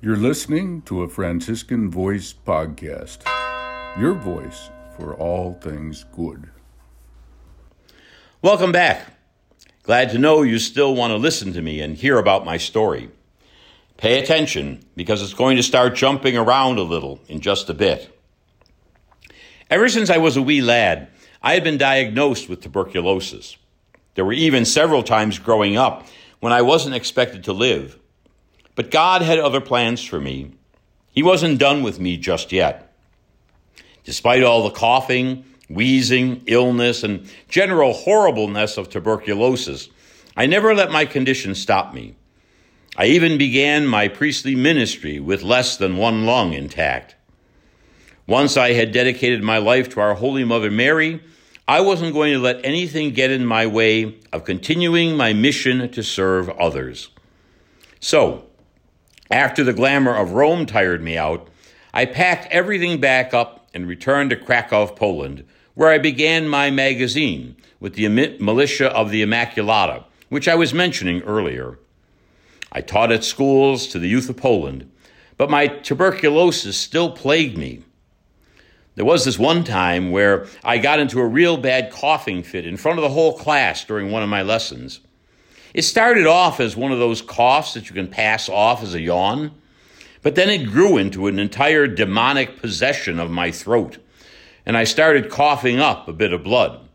[0.00, 3.26] You're listening to a Franciscan Voice podcast.
[3.98, 6.50] Your voice for all things good.
[8.40, 9.14] Welcome back.
[9.82, 13.10] Glad to know you still want to listen to me and hear about my story.
[13.96, 18.16] Pay attention because it's going to start jumping around a little in just a bit.
[19.68, 21.08] Ever since I was a wee lad,
[21.42, 23.56] I had been diagnosed with tuberculosis.
[24.14, 26.06] There were even several times growing up
[26.38, 27.98] when I wasn't expected to live.
[28.78, 30.52] But God had other plans for me.
[31.10, 32.94] He wasn't done with me just yet.
[34.04, 39.88] Despite all the coughing, wheezing, illness, and general horribleness of tuberculosis,
[40.36, 42.14] I never let my condition stop me.
[42.96, 47.16] I even began my priestly ministry with less than one lung intact.
[48.28, 51.20] Once I had dedicated my life to our Holy Mother Mary,
[51.66, 56.02] I wasn't going to let anything get in my way of continuing my mission to
[56.04, 57.08] serve others.
[57.98, 58.47] So,
[59.30, 61.48] after the glamour of Rome tired me out,
[61.92, 67.56] I packed everything back up and returned to Krakow, Poland, where I began my magazine
[67.80, 71.78] with the militia of the Immaculata, which I was mentioning earlier.
[72.72, 74.90] I taught at schools to the youth of Poland,
[75.36, 77.82] but my tuberculosis still plagued me.
[78.96, 82.76] There was this one time where I got into a real bad coughing fit in
[82.76, 85.00] front of the whole class during one of my lessons.
[85.74, 89.00] It started off as one of those coughs that you can pass off as a
[89.00, 89.52] yawn,
[90.22, 93.98] but then it grew into an entire demonic possession of my throat
[94.68, 96.86] and I started coughing up a bit of blood,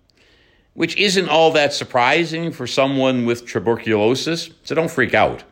[0.75, 5.43] which isn't all that surprising for someone with tuberculosis, so don't freak out.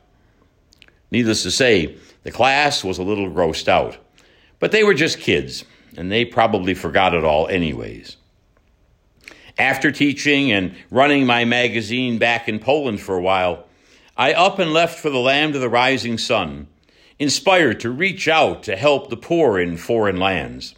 [1.09, 3.97] Needless to say, the class was a little grossed out,
[4.59, 5.65] but they were just kids,
[5.97, 8.17] and they probably forgot it all anyways.
[9.61, 13.67] After teaching and running my magazine back in Poland for a while,
[14.17, 16.65] I up and left for the land of the rising sun,
[17.19, 20.73] inspired to reach out to help the poor in foreign lands.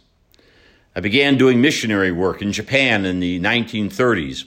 [0.94, 4.44] I began doing missionary work in Japan in the 1930s,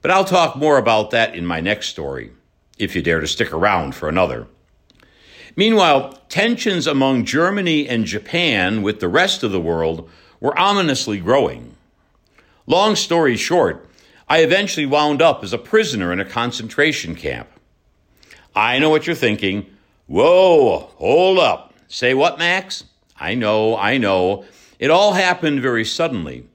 [0.00, 2.30] but I'll talk more about that in my next story,
[2.78, 4.46] if you dare to stick around for another.
[5.54, 10.08] Meanwhile, tensions among Germany and Japan with the rest of the world
[10.40, 11.75] were ominously growing.
[12.66, 13.88] Long story short,
[14.28, 17.48] I eventually wound up as a prisoner in a concentration camp.
[18.54, 19.66] I know what you're thinking.
[20.06, 21.74] Whoa, hold up.
[21.88, 22.84] Say what, Max?
[23.18, 24.44] I know, I know.
[24.78, 26.46] It all happened very suddenly,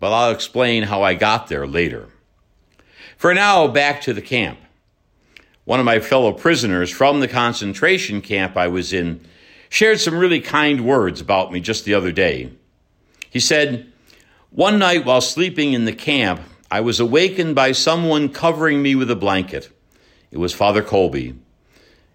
[0.00, 2.08] but I'll explain how I got there later.
[3.16, 4.58] For now, back to the camp.
[5.64, 9.20] One of my fellow prisoners from the concentration camp I was in
[9.70, 12.52] shared some really kind words about me just the other day.
[13.30, 13.90] He said,
[14.54, 19.10] One night while sleeping in the camp, I was awakened by someone covering me with
[19.10, 19.68] a blanket.
[20.30, 21.36] It was Father Kolbe.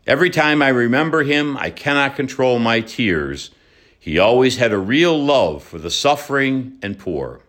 [0.08, 3.52] Every time I remember him, I cannot control my tears
[4.00, 7.42] he always had a real love for the suffering and poor.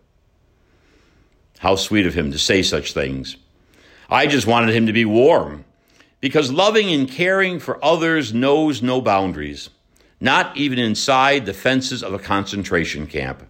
[1.59, 3.37] How sweet of him to say such things.
[4.09, 5.63] I just wanted him to be warm,
[6.19, 9.69] because loving and caring for others knows no boundaries,
[10.19, 13.47] not even inside the fences of a concentration camp.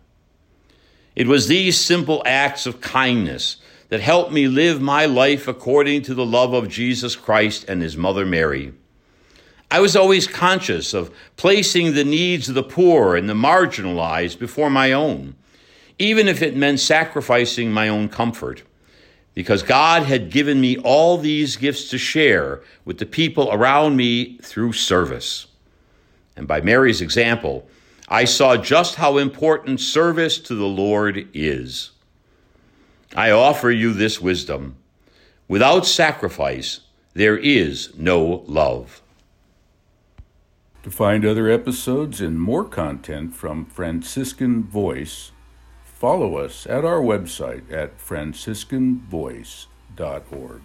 [1.15, 3.57] It was these simple acts of kindness
[3.89, 7.97] that helped me live my life according to the love of Jesus Christ and his
[7.97, 8.73] mother Mary.
[9.69, 14.69] I was always conscious of placing the needs of the poor and the marginalized before
[14.69, 15.35] my own,
[15.99, 18.63] even if it meant sacrificing my own comfort,
[19.33, 24.37] because God had given me all these gifts to share with the people around me
[24.39, 25.47] through service.
[26.35, 27.67] And by Mary's example,
[28.11, 31.91] I saw just how important service to the Lord is.
[33.15, 34.75] I offer you this wisdom.
[35.47, 36.81] Without sacrifice,
[37.13, 39.01] there is no love.
[40.83, 45.31] To find other episodes and more content from Franciscan Voice,
[45.85, 50.61] follow us at our website at franciscanvoice.org.